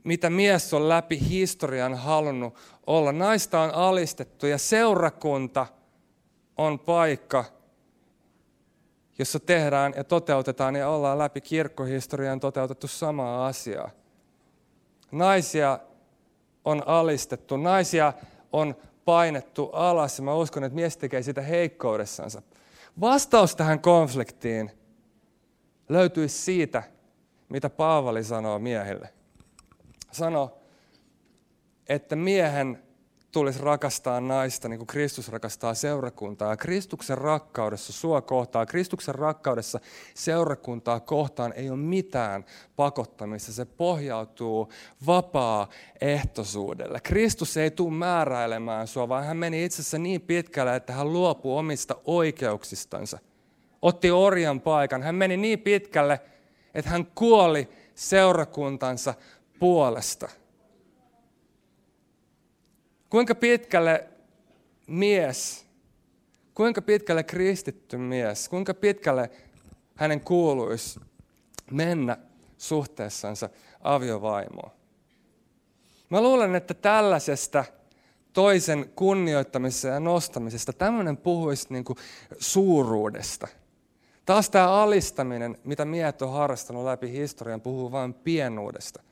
[0.04, 2.56] mitä mies on läpi historian halunnut
[2.88, 3.12] olla.
[3.12, 5.68] Naista on alistettu ja seurakunta
[6.58, 7.46] on paikka,
[9.20, 13.90] jossa tehdään ja toteutetaan ja ollaan läpi kirkkohistorian toteutettu samaa asiaa.
[15.12, 15.80] Naisia
[16.66, 18.14] on alistettu, naisia
[18.52, 22.42] on painettu alas ja mä uskon, että mies tekee sitä heikkoudessansa.
[23.02, 24.72] Vastaus tähän konfliktiin
[25.90, 26.84] löytyisi siitä,
[27.50, 29.10] mitä Paavali sanoo miehille.
[30.12, 30.58] Sano,
[31.90, 32.84] että miehen
[33.32, 36.50] tulisi rakastaa naista niin kuin Kristus rakastaa seurakuntaa.
[36.50, 39.80] Ja Kristuksen rakkaudessa sua kohtaan, Kristuksen rakkaudessa
[40.14, 43.52] seurakuntaa kohtaan ei ole mitään pakottamista.
[43.54, 44.70] Se pohjautuu
[45.06, 47.00] vapaa-ehtoisuudelle.
[47.00, 51.60] Kristus ei tule määräilemään sua, vaan hän meni itse asiassa niin pitkälle, että hän luopui
[51.60, 53.20] omista oikeuksistansa.
[53.82, 55.04] Otti orjan paikan.
[55.04, 56.20] Hän meni niin pitkälle,
[56.74, 59.14] että hän kuoli seurakuntansa
[59.60, 60.30] puolesta.
[63.12, 64.08] Kuinka pitkälle
[64.88, 65.66] mies,
[66.54, 69.30] kuinka pitkälle kristitty mies, kuinka pitkälle
[69.96, 71.00] hänen kuuluisi
[71.72, 72.18] mennä
[72.58, 73.50] suhteessansa
[73.82, 74.72] aviovaimoon.
[76.10, 77.66] Mä luulen, että tällaisesta
[78.34, 81.98] toisen kunnioittamisesta ja nostamisesta, tämmöinen puhuisi niin kuin
[82.40, 83.48] suuruudesta.
[84.26, 89.04] Taas tämä alistaminen, mitä miehet on harrastanut läpi historian, puhuu vain pienuudesta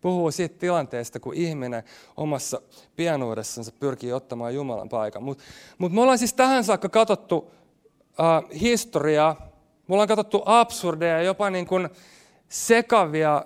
[0.00, 1.82] puhuu siitä tilanteesta, kun ihminen
[2.16, 2.60] omassa
[2.96, 5.22] pienuudessansa pyrkii ottamaan Jumalan paikan.
[5.22, 5.44] Mutta
[5.78, 7.50] mut me ollaan siis tähän saakka katsottu
[8.20, 9.36] äh, historiaa,
[9.88, 11.88] me ollaan katsottu absurdeja, jopa niin kuin
[12.48, 13.44] sekavia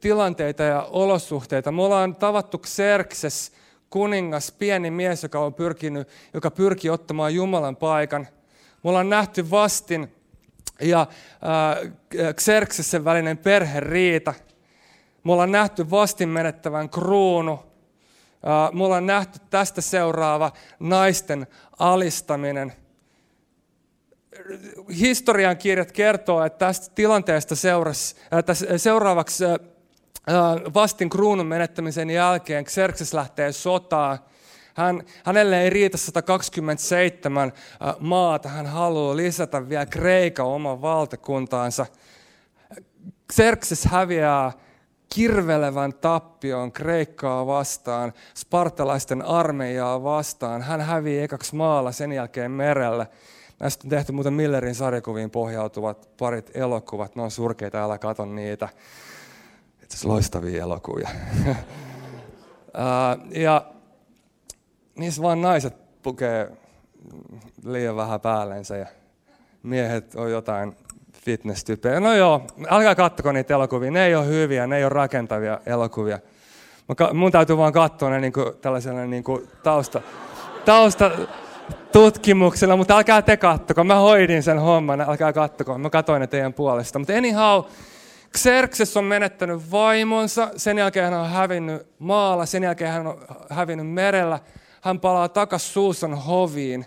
[0.00, 1.72] tilanteita ja olosuhteita.
[1.72, 3.52] Me ollaan tavattu Xerxes,
[3.90, 8.28] kuningas, pieni mies, joka, on pyrkinyt, joka pyrkii ottamaan Jumalan paikan.
[8.84, 10.12] Me ollaan nähty vastin
[10.80, 14.34] ja äh, Xerxesen välinen perheriita–
[15.26, 17.58] me ollaan nähty vastin menettävän kruunu.
[18.72, 21.46] Me ollaan nähty tästä seuraava naisten
[21.78, 22.72] alistaminen.
[24.98, 28.16] Historian kirjat kertoo, että tästä tilanteesta seurasi,
[28.76, 29.44] seuraavaksi
[30.74, 34.18] vastin kruunun menettämisen jälkeen Xerxes lähtee sotaan.
[34.74, 37.52] Hän, hänelle ei riitä 127
[38.00, 41.86] maata, hän haluaa lisätä vielä Kreikan oman valtakuntaansa.
[43.32, 44.52] Xerxes häviää
[45.14, 50.62] kirvelevän tappion Kreikkaa vastaan, spartalaisten armeijaa vastaan.
[50.62, 53.06] Hän hävii ekaksi maalla, sen jälkeen merellä.
[53.60, 57.16] Näistä on tehty muuten Millerin sarjakuviin pohjautuvat parit elokuvat.
[57.16, 58.68] Ne on surkeita, älä kato niitä.
[59.82, 61.08] Itse loistavia elokuvia.
[63.46, 63.66] ja
[64.96, 66.52] niissä vaan naiset pukee
[67.64, 68.86] liian vähän päällensä ja
[69.62, 70.76] miehet on jotain
[71.26, 72.00] fitness-tyyppejä.
[72.00, 73.90] No joo, älkää kattoko niitä elokuvia.
[73.90, 76.18] Ne ei ole hyviä, ne ei ole rakentavia elokuvia.
[77.12, 80.02] Mun täytyy vaan katsoa ne niin kuin, tällaisena niin kuin tausta,
[80.64, 81.10] tausta
[81.92, 83.84] tutkimuksella, mutta älkää te kattoko.
[83.84, 85.78] Mä hoidin sen homman, älkää kattoko.
[85.78, 86.98] Mä katoin ne teidän puolesta.
[86.98, 87.64] Mutta anyhow,
[88.38, 93.18] Xerxes on menettänyt vaimonsa, sen jälkeen hän on hävinnyt maalla, sen jälkeen hän on
[93.50, 94.40] hävinnyt merellä.
[94.80, 96.86] Hän palaa takaisin Suusan hoviin.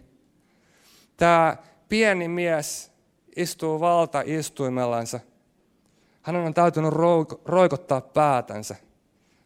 [1.17, 1.57] Tämä
[1.89, 2.91] pieni mies,
[3.35, 5.19] istuu valtaistuimellansa.
[6.21, 6.93] Hän on täytynyt
[7.45, 8.75] roikottaa päätänsä.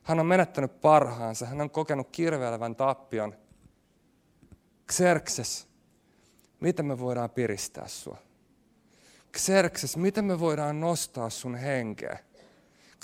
[0.03, 1.45] Hän on menettänyt parhaansa.
[1.45, 3.35] Hän on kokenut kirveilevän tappion.
[4.91, 5.67] Xerxes,
[6.59, 8.17] miten me voidaan piristää sua?
[9.37, 12.19] Xerxes, miten me voidaan nostaa sun henkeä?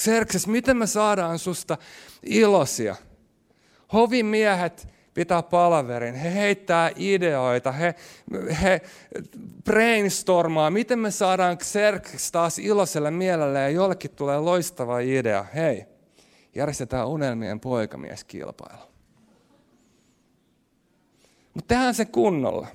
[0.02, 1.78] Xerxes, miten me saadaan susta
[2.24, 2.96] iloisia?
[3.94, 4.88] Hovimiehet
[5.20, 7.96] pitää palaverin, he heittää ideoita, he,
[8.62, 8.82] he
[9.64, 15.46] brainstormaa, miten me saadaan Xerxes taas iloiselle mielelle ja jollekin tulee loistava idea.
[15.56, 15.86] Hei,
[16.56, 18.82] järjestetään unelmien poikamieskilpailu.
[21.54, 22.68] Mutta tehdään se kunnolla.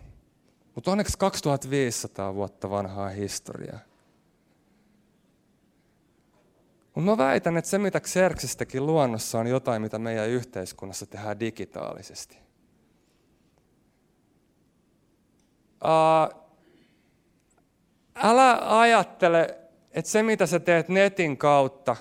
[0.75, 3.81] Mutta onneksi 2500 vuotta vanhaa historiaa.
[6.95, 11.41] Mutta mä väitän, että se mitä Xerxes teki luonnossa on jotain, mitä meidän yhteiskunnassa tehdään
[11.41, 12.39] digitaalisesti.
[15.85, 16.48] Uh,
[18.23, 19.59] älä ajattele,
[19.91, 21.97] että se mitä sä teet netin kautta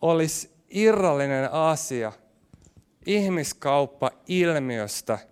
[0.00, 2.12] olisi irrallinen asia
[3.06, 5.18] ihmiskauppa-ilmiöstä–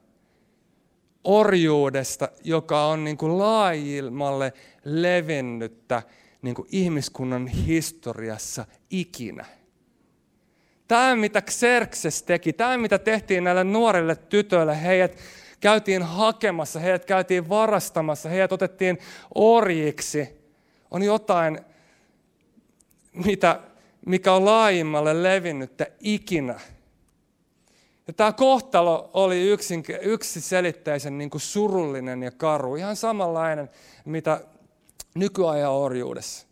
[1.24, 4.52] orjuudesta, joka on niin kuin laajimmalle
[4.84, 6.02] levinnyttä
[6.42, 9.44] niin kuin ihmiskunnan historiassa ikinä.
[10.88, 15.16] Tämä, mitä Xerxes teki, tämä, mitä tehtiin näille nuorille tytöille, heidät
[15.62, 18.98] käytiin hakemassa, heidät käytiin varastamassa, heidät otettiin
[19.34, 20.28] orjiksi,
[20.90, 21.60] on jotain,
[23.24, 23.60] mitä,
[24.06, 26.60] mikä on laajimmalle levinnyttä ikinä.
[28.06, 33.70] Ja tämä kohtalo oli yksin, yksiselitteisen niin kuin surullinen ja karu, ihan samanlainen,
[34.04, 34.40] mitä
[35.14, 36.46] nykyajan orjuudessa.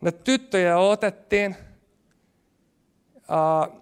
[0.00, 1.56] Ne tyttöjä otettiin.
[3.16, 3.80] Uh,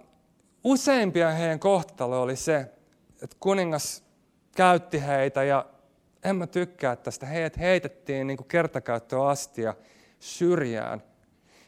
[0.65, 2.76] useimpia heidän kohtalo oli se,
[3.23, 4.05] että kuningas
[4.57, 5.67] käytti heitä ja
[6.25, 7.27] en mä tykkää tästä.
[7.27, 9.75] Heidät heitettiin niin kuin kertakäyttöastia
[10.21, 11.03] syrjään.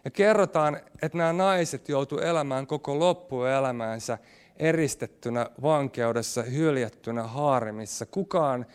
[0.05, 4.19] Ja kerrotaan, että nämä naiset joutuivat elämään koko loppuelämäänsä
[4.57, 8.07] eristettynä vankeudessa, hyljättynä haaremissa.
[8.07, 8.67] Kukaan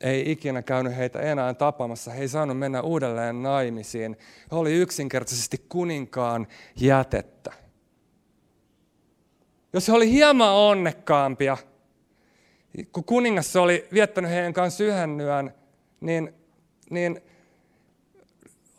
[0.00, 2.10] ei ikinä käynyt heitä enää tapaamassa.
[2.10, 4.18] He ei saanut mennä uudelleen naimisiin.
[4.52, 7.52] He oli yksinkertaisesti kuninkaan jätettä.
[9.72, 11.56] Jos he oli hieman onnekkaampia,
[12.92, 15.54] kun kuningas oli viettänyt heidän kanssa yhden yön,
[16.00, 16.34] niin,
[16.90, 17.20] niin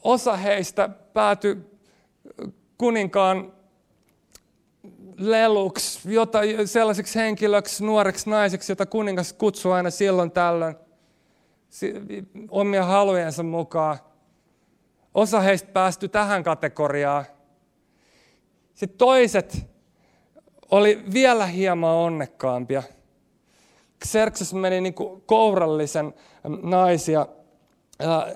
[0.03, 1.57] osa heistä päätyi
[2.77, 3.53] kuninkaan
[5.17, 10.75] leluksi, jota, sellaiseksi henkilöksi, nuoreksi naiseksi, jota kuningas kutsuu aina silloin tällöin
[12.49, 13.97] omia halujensa mukaan.
[15.13, 17.25] Osa heistä päästyi tähän kategoriaan.
[18.73, 19.67] Sitten toiset
[20.71, 22.83] oli vielä hieman onnekkaampia.
[24.05, 26.13] Xerxes meni niin kuin kourallisen
[26.63, 27.27] naisia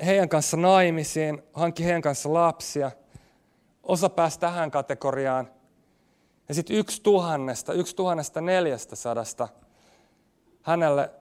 [0.05, 2.91] heidän kanssa naimisiin, hankki heidän kanssa lapsia.
[3.83, 5.51] Osa pääsi tähän kategoriaan.
[6.49, 9.47] Ja sitten yksi tuhannesta, yksi tuhannesta neljästä sadasta
[10.61, 11.11] hänelle,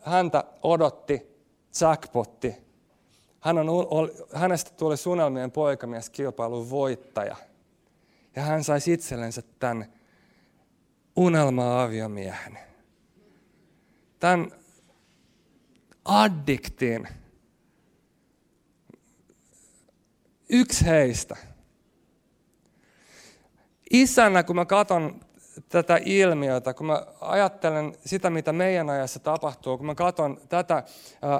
[0.00, 1.34] häntä odotti
[1.80, 2.64] jackpotti.
[3.40, 7.36] Hän on, hänestä tuli sunelmien poikamies kilpailun voittaja.
[8.36, 9.92] Ja hän sai itsellensä tämän
[11.16, 12.58] unelma-aviomiehen.
[14.24, 14.50] Tämän
[16.04, 17.08] addiktiin.
[20.48, 21.36] Yksi heistä–
[23.90, 25.20] isänä, kun mä katson
[25.68, 30.82] tätä ilmiötä, kun mä ajattelen sitä, mitä meidän ajassa tapahtuu, kun mä katson tätä,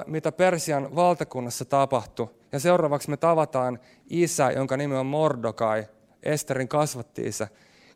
[0.05, 5.87] mitä Persian valtakunnassa tapahtui, ja seuraavaksi me tavataan isä, jonka nimi on Mordokai,
[6.23, 7.47] Esterin kasvatti isä.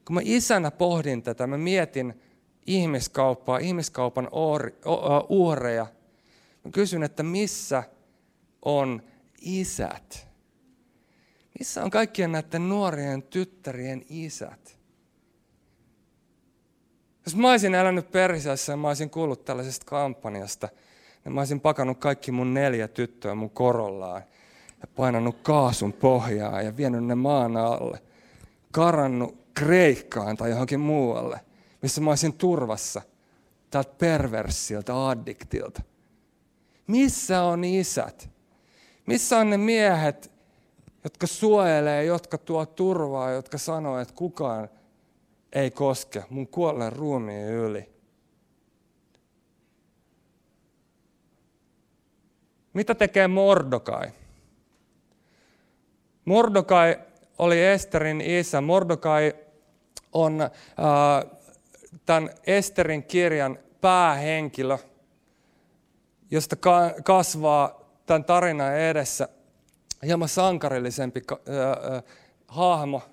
[0.05, 2.21] Kun mä isänä pohdin tätä, mä mietin
[2.69, 4.29] ihmiskauppaa, ihmiskaupan
[5.29, 5.87] uhreja.
[6.63, 7.83] Mä kysyn, että missä
[8.65, 9.01] on
[9.41, 10.27] isät?
[11.59, 14.79] Missä on kaikkien näiden nuorien tyttärien isät?
[17.25, 20.69] Jos mä olisin elänyt Persiassa ja mä olisin kuullut tällaisesta kampanjasta,
[21.25, 24.21] niin mä olisin pakannut kaikki mun neljä tyttöä mun korollaan
[24.81, 28.01] ja painanut kaasun pohjaa ja vienyt ne maan alle.
[28.71, 31.39] Karannut Kreikkaan tai johonkin muualle,
[31.81, 33.01] missä mä olisin turvassa
[33.69, 35.81] tältä perverssiltä addiktilta.
[36.87, 38.29] Missä on isät?
[39.05, 40.31] Missä on ne miehet,
[41.03, 44.69] jotka suojelee, jotka tuo turvaa, jotka sanoo, että kukaan
[45.53, 47.89] ei koske mun kuolleen ruumiin yli.
[52.73, 54.11] Mitä tekee Mordokai?
[56.25, 56.99] Mordokai
[57.37, 58.61] oli Esterin isä.
[58.61, 59.33] Mordokai
[60.13, 60.49] on äh,
[62.05, 64.77] tämän Esterin kirjan päähenkilö,
[66.31, 69.29] josta ka- kasvaa tämän tarinan edessä
[70.05, 71.21] hieman sankarillisempi
[72.47, 73.01] hahmo–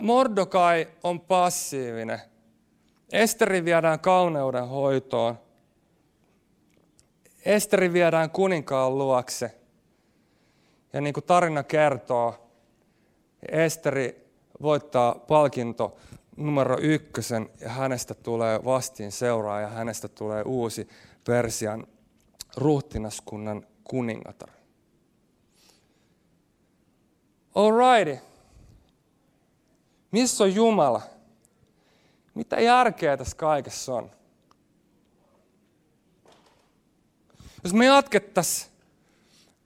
[0.00, 2.20] Mordokai on passiivinen.
[3.12, 5.38] Esteri viedään kauneuden hoitoon.
[7.44, 9.54] Esteri viedään kuninkaan luokse.
[10.92, 12.50] Ja niin kuin tarina kertoo,
[13.52, 14.25] Esteri
[14.62, 15.96] voittaa palkinto
[16.36, 20.88] numero ykkösen ja hänestä tulee vastiin seuraa ja hänestä tulee uusi
[21.24, 21.86] Persian
[22.56, 24.50] ruhtinaskunnan kuningatar.
[27.54, 28.18] Alrighty.
[30.10, 31.02] Missä on Jumala?
[32.34, 34.10] Mitä järkeä tässä kaikessa on?
[37.64, 38.72] Jos me jatkettaisiin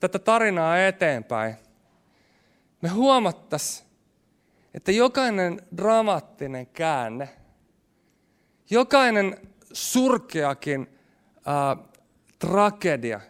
[0.01, 1.55] tätä tarinaa eteenpäin,
[2.83, 3.90] me huomattaisiin,
[4.75, 7.29] että jokainen dramaattinen käänne,
[8.71, 9.37] jokainen
[9.73, 10.89] surkeakin
[11.47, 11.77] ää,
[12.39, 13.21] tragedia,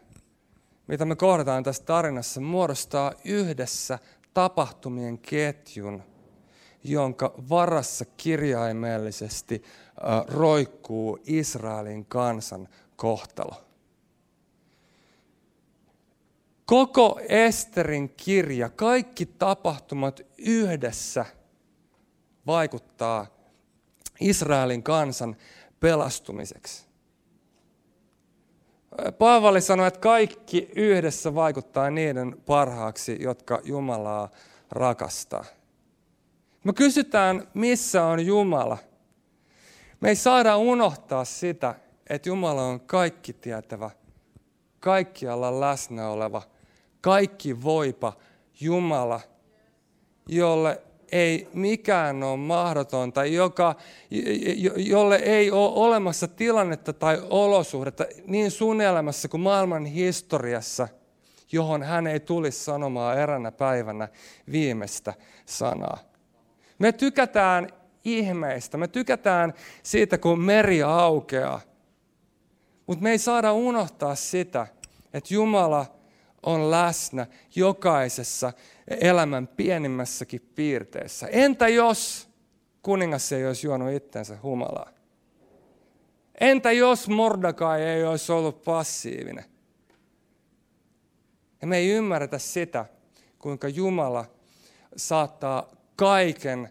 [0.87, 3.99] mitä me kohdataan tässä tarinassa, muodostaa yhdessä
[4.35, 6.03] tapahtumien ketjun,
[6.85, 9.63] jonka varassa kirjaimellisesti
[10.29, 13.70] roikkuu Israelin kansan kohtalo.
[16.71, 21.27] Koko Esterin kirja, kaikki tapahtumat yhdessä
[22.47, 23.27] vaikuttaa
[24.21, 25.37] Israelin kansan
[25.81, 26.87] pelastumiseksi.
[29.19, 34.29] Paavali sanoi, että kaikki yhdessä vaikuttaa niiden parhaaksi, jotka Jumalaa
[34.71, 35.45] rakastaa.
[36.65, 38.79] Me kysytään, missä on Jumala.
[40.01, 41.75] Me ei saada unohtaa sitä,
[42.11, 43.91] että Jumala on kaikki tietävä,
[44.81, 46.43] kaikkialla läsnä oleva,
[47.01, 48.13] kaikki voipa
[48.61, 49.21] Jumala,
[50.29, 50.83] jolle
[51.13, 53.75] ei mikään ole mahdotonta, joka,
[54.77, 60.89] jolle ei ole olemassa tilannetta tai olosuhdetta niin sun elämässä kuin maailman historiassa,
[61.53, 64.09] johon hän ei tulisi sanomaan eränä päivänä
[64.53, 65.15] viimeistä
[65.47, 65.99] sanaa.
[66.79, 67.69] Me tykätään
[68.05, 71.61] ihmeistä, me tykätään siitä, kun meri aukeaa.
[72.87, 74.67] Mutta me ei saada unohtaa sitä,
[75.13, 76.00] että Jumala
[76.43, 78.53] on läsnä jokaisessa
[78.89, 81.27] elämän pienimmässäkin piirteessä.
[81.27, 82.29] Entä jos
[82.83, 84.91] kuningas ei olisi juonut itsensä humalaa?
[86.41, 89.45] Entä jos Mordakai ei olisi ollut passiivinen?
[91.61, 92.87] Ja me ei ymmärretä sitä,
[93.39, 94.25] kuinka Jumala
[94.97, 96.69] saattaa kaiken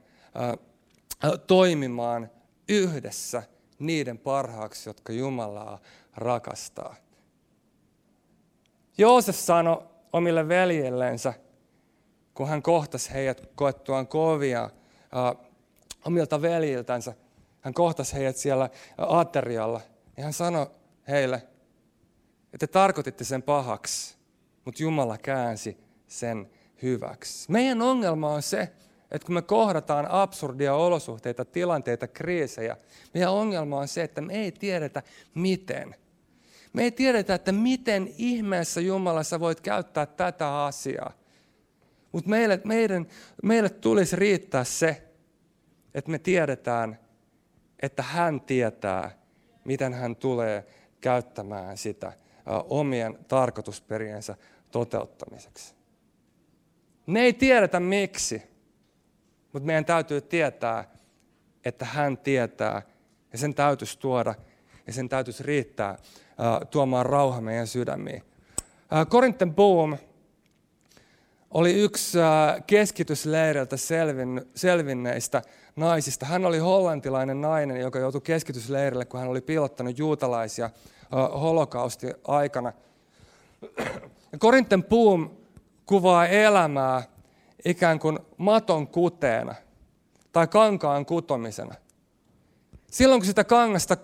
[1.47, 2.29] toimimaan
[2.69, 3.43] yhdessä
[3.79, 5.79] niiden parhaaksi, jotka Jumalaa
[6.15, 6.95] rakastaa.
[8.99, 9.83] Joosef sanoi
[10.13, 11.33] omille veljellensä,
[12.33, 15.47] kun hän kohtasi heidät koettuaan kovia äh,
[16.05, 17.13] omilta veljiltänsä,
[17.61, 19.81] hän kohtasi heidät siellä aterialla,
[20.17, 20.67] ja hän sanoi
[21.07, 21.35] heille,
[22.53, 24.15] että te tarkoititte sen pahaksi,
[24.65, 26.49] mutta Jumala käänsi sen
[26.81, 27.51] hyväksi.
[27.51, 28.69] Meidän ongelma on se,
[29.11, 32.77] että kun me kohdataan absurdia olosuhteita, tilanteita, kriisejä,
[33.13, 35.03] meidän ongelma on se, että me ei tiedetä
[35.35, 35.95] miten.
[36.73, 41.13] Me ei tiedetä, että miten ihmeessä Jumala sä voit käyttää tätä asiaa.
[42.11, 43.07] Mutta meille, meidän,
[43.43, 45.03] meille tulisi riittää se,
[45.93, 46.99] että me tiedetään,
[47.81, 49.11] että hän tietää,
[49.65, 50.65] miten hän tulee
[51.01, 52.13] käyttämään sitä
[52.69, 54.35] omien tarkoitusperiensä
[54.71, 55.75] toteuttamiseksi.
[57.05, 58.41] Me ei tiedetä miksi,
[59.53, 60.91] mutta meidän täytyy tietää,
[61.65, 62.81] että hän tietää
[63.31, 64.35] ja sen täytyisi tuoda
[64.87, 65.97] ja sen täytyisi riittää
[66.71, 68.23] tuomaan rauha meidän sydämiin.
[68.23, 69.97] Uh, Korinten Boom
[71.51, 73.75] oli yksi äh, keskitysleiriltä
[74.55, 75.41] selvinneistä
[75.75, 76.25] naisista.
[76.25, 80.71] Hän oli hollantilainen nainen, joka joutui keskitysleirille, kun hän oli piilottanut juutalaisia äh,
[81.41, 82.73] holokausti aikana.
[84.39, 85.29] Korinten Boom
[85.85, 87.03] kuvaa elämää
[87.65, 89.55] ikään kuin maton kuteena
[90.31, 91.75] tai kankaan kutomisena.
[92.91, 93.97] Silloin kun sitä kangasta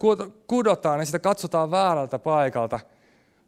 [0.48, 2.80] kudotaan, niin sitä katsotaan väärältä paikalta.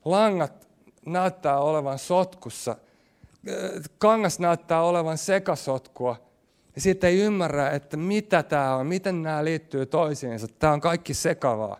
[0.05, 0.67] Langat
[1.05, 2.75] näyttää olevan sotkussa.
[3.97, 6.15] Kangas näyttää olevan sekasotkua.
[6.75, 10.47] Ja siitä ei ymmärrä, että mitä tämä on, miten nämä liittyy toisiinsa.
[10.47, 11.77] Tämä on kaikki sekavaa.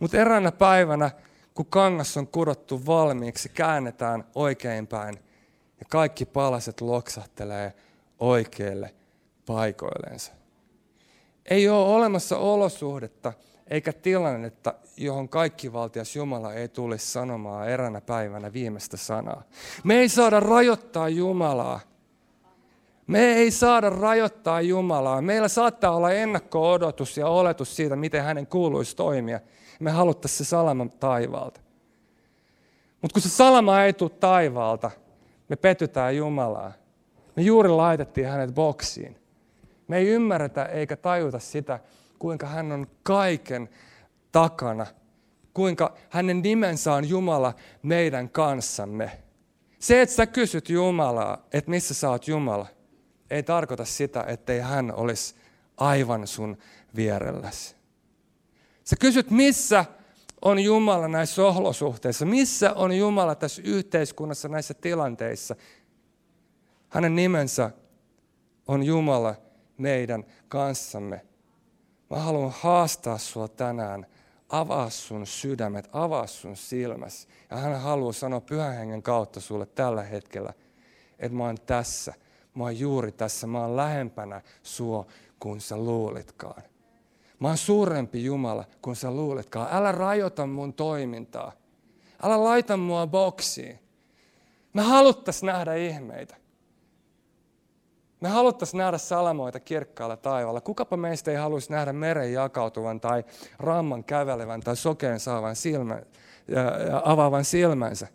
[0.00, 1.10] Mutta eräänä päivänä,
[1.54, 5.14] kun kangas on kudottu valmiiksi, käännetään oikeinpäin.
[5.80, 7.74] Ja kaikki palaset loksahtelee
[8.18, 8.94] oikeille
[9.46, 10.37] paikoillensa.
[11.50, 13.32] Ei ole olemassa olosuhdetta
[13.70, 19.42] eikä tilannetta, johon kaikki valtias Jumala ei tulisi sanomaan eränä päivänä viimeistä sanaa.
[19.84, 21.80] Me ei saada rajoittaa Jumalaa.
[23.06, 25.22] Me ei saada rajoittaa Jumalaa.
[25.22, 29.40] Meillä saattaa olla ennakko-odotus ja oletus siitä, miten hänen kuuluisi toimia.
[29.80, 31.60] Me haluttaisiin se salama taivaalta.
[33.02, 34.90] Mutta kun se salama ei tule taivaalta,
[35.48, 36.72] me petytään Jumalaa.
[37.36, 39.17] Me juuri laitettiin hänet boksiin.
[39.88, 41.80] Me ei ymmärretä eikä tajuta sitä,
[42.18, 43.68] kuinka hän on kaiken
[44.32, 44.86] takana.
[45.54, 49.10] Kuinka hänen nimensä on Jumala meidän kanssamme.
[49.78, 52.66] Se, että sä kysyt Jumalaa, että missä sä oot Jumala,
[53.30, 55.34] ei tarkoita sitä, ettei hän olisi
[55.76, 56.58] aivan sun
[56.96, 57.74] vierelläsi.
[58.84, 59.84] Sä kysyt, missä
[60.42, 65.56] on Jumala näissä olosuhteissa, missä on Jumala tässä yhteiskunnassa, näissä tilanteissa.
[66.88, 67.70] Hänen nimensä
[68.68, 69.34] on Jumala
[69.78, 71.26] meidän kanssamme.
[72.10, 74.06] Mä haluan haastaa sua tänään,
[74.48, 77.28] avaa sun sydämet, avaa sun silmäs.
[77.50, 80.52] Ja hän haluaa sanoa pyhän hengen kautta sulle tällä hetkellä,
[81.18, 82.14] että mä oon tässä,
[82.54, 85.06] mä oon juuri tässä, mä oon lähempänä sua
[85.38, 86.62] kuin sä luulitkaan.
[87.40, 89.68] Mä oon suurempi Jumala kuin sä luulitkaan.
[89.72, 91.52] Älä rajoita mun toimintaa.
[92.22, 93.78] Älä laita mua boksiin.
[94.72, 96.36] Me haluttais nähdä ihmeitä.
[98.20, 100.60] Me haluttaisiin nähdä salamoita kirkkaalla taivaalla.
[100.60, 103.24] Kukapa meistä ei haluaisi nähdä meren jakautuvan tai
[103.58, 106.06] ramman kävelevän tai sokeen saavan silmän,
[106.48, 108.08] ja, ja avaavan silmänsä.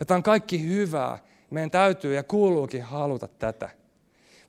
[0.00, 1.18] Ja tämä on kaikki hyvää.
[1.50, 3.70] Meidän täytyy ja kuuluukin haluta tätä.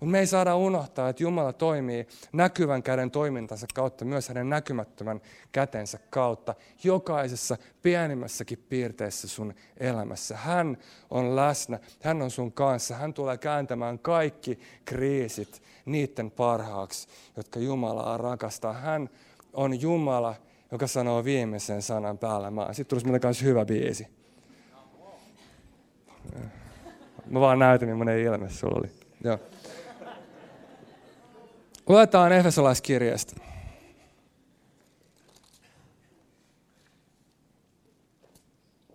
[0.01, 5.21] Mutta me ei saada unohtaa, että Jumala toimii näkyvän käden toimintansa kautta, myös hänen näkymättömän
[5.51, 10.37] kätensä kautta, jokaisessa pienimmässäkin piirteessä sun elämässä.
[10.37, 10.77] Hän
[11.09, 18.17] on läsnä, hän on sun kanssa, hän tulee kääntämään kaikki kriisit niiden parhaaksi, jotka Jumalaa
[18.17, 18.73] rakastaa.
[18.73, 19.09] Hän
[19.53, 20.35] on Jumala,
[20.71, 22.75] joka sanoo viimeisen sanan päällä maan.
[22.75, 24.07] Sitten tulisi meille myös hyvä biisi.
[27.25, 28.91] Mä vaan näytin, millainen ilme sulla oli.
[29.23, 29.39] Joo.
[31.87, 33.35] Luetaan Efesolaiskirjasta.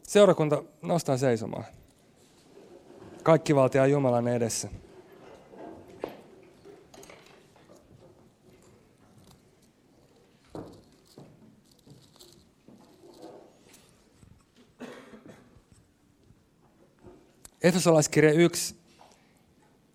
[0.02, 1.64] Seurakunta nostaa seisomaan.
[3.22, 4.68] Kaikki valtia Jumalan edessä.
[17.62, 18.76] Efesolaiskirja 1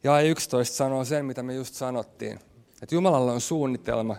[0.03, 2.50] ja 11 sanoo sen, mitä me just sanottiin.
[2.81, 4.15] Että Jumalalla on suunnitelma.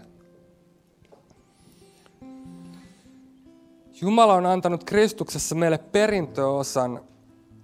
[4.01, 7.01] Jumala on antanut Kristuksessa meille perintöosan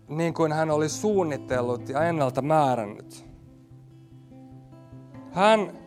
[0.09, 3.27] niin kuin hän oli suunnitellut ja ennalta määrännyt.
[5.33, 5.79] Hän,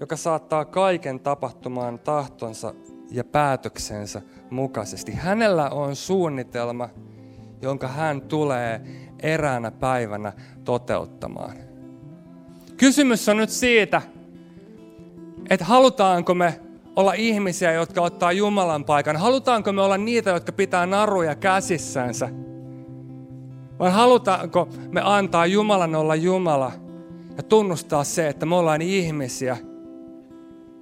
[0.00, 2.74] joka saattaa kaiken tapahtumaan tahtonsa
[3.10, 5.12] ja päätöksensä mukaisesti.
[5.12, 6.88] Hänellä on suunnitelma,
[7.62, 8.80] jonka hän tulee
[9.22, 10.32] eräänä päivänä
[10.64, 11.71] toteuttamaan.
[12.82, 14.02] Kysymys on nyt siitä,
[15.50, 16.60] että halutaanko me
[16.96, 19.16] olla ihmisiä, jotka ottaa Jumalan paikan.
[19.16, 22.28] Halutaanko me olla niitä, jotka pitää naruja käsissänsä?
[23.78, 26.72] Vai halutaanko me antaa Jumalan olla Jumala
[27.36, 29.56] ja tunnustaa se, että me ollaan ihmisiä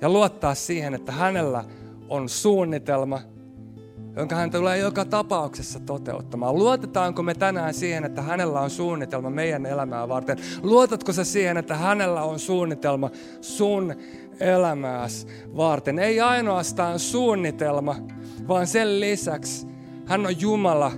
[0.01, 1.65] ja luottaa siihen, että hänellä
[2.09, 3.21] on suunnitelma–
[4.17, 6.55] jonka hän tulee joka tapauksessa toteuttamaan.
[6.55, 10.39] Luotetaanko me tänään siihen, että hänellä on suunnitelma meidän elämää varten?
[10.63, 13.95] Luotatko sä siihen, että hänellä on suunnitelma sun
[14.41, 15.99] elämääsi varten?
[15.99, 17.97] Ei ainoastaan suunnitelma,
[18.49, 19.67] vaan sen lisäksi
[20.07, 20.93] hän on Jumala,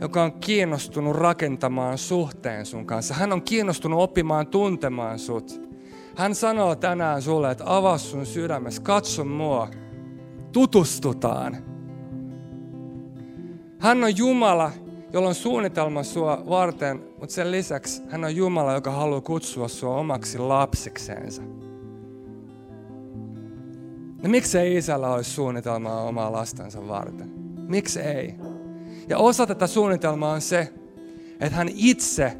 [0.00, 3.14] joka on kiinnostunut rakentamaan suhteen sun kanssa.
[3.14, 5.60] Hän on kiinnostunut oppimaan tuntemaan sut.
[6.16, 9.68] Hän sanoo tänään sulle, että avaa sun sydämessä, katso mua,
[10.52, 11.69] tutustutaan.
[13.80, 14.70] Hän on Jumala,
[15.12, 19.96] jolla on suunnitelma sua varten, mutta sen lisäksi hän on Jumala, joka haluaa kutsua sua
[19.96, 21.42] omaksi lapsikseensa.
[24.22, 27.30] No ei isällä olisi suunnitelmaa omaa lastensa varten?
[27.68, 28.34] Miksi ei?
[29.08, 30.72] Ja osa tätä suunnitelmaa on se,
[31.40, 32.38] että hän itse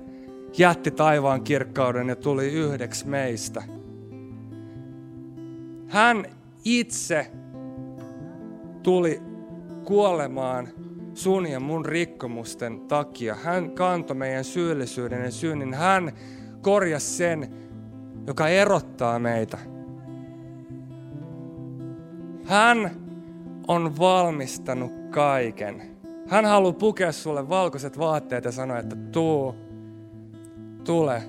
[0.58, 3.62] jätti taivaan kirkkauden ja tuli yhdeksi meistä.
[5.88, 6.24] Hän
[6.64, 7.30] itse
[8.82, 9.22] tuli
[9.84, 10.68] kuolemaan
[11.22, 13.34] sun ja mun rikkomusten takia.
[13.34, 15.74] Hän kantoi meidän syyllisyyden ja synnin.
[15.74, 16.12] Hän
[16.62, 17.54] korjasi sen,
[18.26, 19.58] joka erottaa meitä.
[22.44, 22.90] Hän
[23.68, 25.82] on valmistanut kaiken.
[26.28, 29.54] Hän haluaa pukea sulle valkoiset vaatteet ja sanoa, että tuu,
[30.84, 31.22] tule,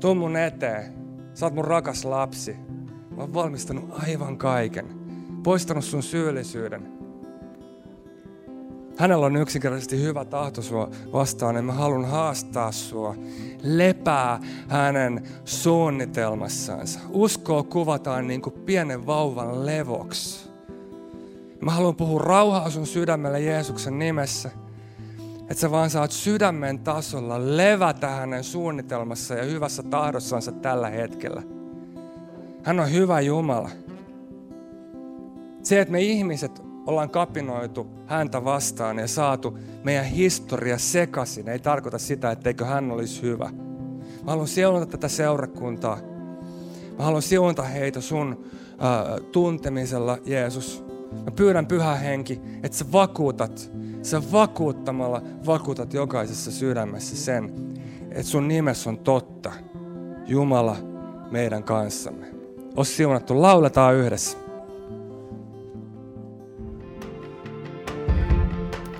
[0.00, 0.92] tuu mun eteen.
[1.34, 2.56] Sä oot mun rakas lapsi.
[3.16, 4.86] Mä oon valmistanut aivan kaiken.
[5.42, 6.97] Poistanut sun syyllisyyden.
[8.98, 13.14] Hänellä on yksinkertaisesti hyvä tahto sua vastaan ja mä haluan haastaa sua.
[13.62, 17.00] Lepää hänen suunnitelmassansa.
[17.10, 20.48] Uskoa kuvataan niin kuin pienen vauvan levoksi.
[21.60, 24.50] Mä haluan puhua rauhaa sun sydämelle Jeesuksen nimessä.
[25.40, 31.42] Että sä vaan saat sydämen tasolla levätä hänen suunnitelmassa ja hyvässä tahdossansa tällä hetkellä.
[32.62, 33.70] Hän on hyvä Jumala.
[35.62, 41.98] Se, että me ihmiset ollaan kapinoitu häntä vastaan ja saatu meidän historia sekaisin, ei tarkoita
[41.98, 43.50] sitä, etteikö hän olisi hyvä.
[44.24, 45.98] Mä haluan siunata tätä seurakuntaa.
[46.98, 50.84] Mä haluan siunata heitä sun äh, tuntemisella, Jeesus.
[51.24, 53.70] Mä pyydän pyhä henki, että sä vakuutat,
[54.02, 57.54] sä vakuuttamalla vakuutat jokaisessa sydämessä sen,
[58.10, 59.52] että sun nimessä on totta.
[60.26, 60.76] Jumala
[61.30, 62.26] meidän kanssamme.
[62.76, 64.47] Os siunattu, lauletaan yhdessä.